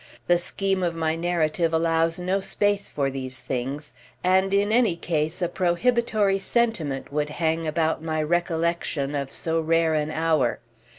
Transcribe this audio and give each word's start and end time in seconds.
The 0.25 0.39
scheme 0.39 0.81
of 0.81 0.95
my 0.95 1.15
narrative 1.15 1.71
allows 1.75 2.17
no 2.17 2.39
space 2.39 2.89
for 2.89 3.11
these 3.11 3.37
things, 3.37 3.93
and 4.23 4.51
in 4.51 4.71
any 4.71 4.95
case 4.95 5.43
a 5.43 5.47
prohibitory 5.47 6.39
sentiment 6.39 7.13
would 7.13 7.29
hang 7.29 7.67
about 7.67 8.01
my 8.01 8.23
recollection 8.23 9.13
of 9.13 9.31
so 9.31 9.59
rare 9.61 9.93
an 9.93 10.09
hour. 10.09 10.57